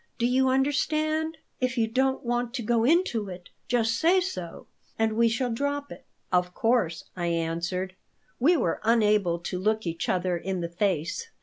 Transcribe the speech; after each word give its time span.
Do 0.17 0.25
you 0.25 0.49
understand? 0.49 1.37
If 1.59 1.77
you 1.77 1.85
don't 1.87 2.25
want 2.25 2.55
to 2.55 2.63
go 2.63 2.83
into 2.83 3.29
it, 3.29 3.49
just 3.67 3.95
say 3.99 4.19
so, 4.19 4.65
and 4.97 5.13
we 5.13 5.29
shall 5.29 5.51
drop 5.53 5.91
it." 5.91 6.07
"Of 6.31 6.55
course," 6.55 7.03
I 7.15 7.27
answered 7.27 7.95
We 8.39 8.57
were 8.57 8.81
unable 8.83 9.37
to 9.37 9.59
look 9.59 9.85
each 9.85 10.09
other 10.09 10.35
in 10.35 10.61
the 10.61 10.69
face. 10.69 11.27